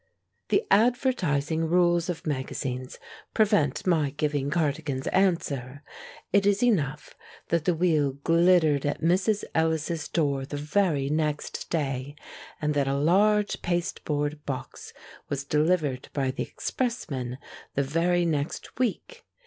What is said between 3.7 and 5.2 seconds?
my giving Cardigan's